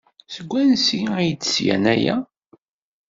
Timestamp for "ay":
1.19-1.29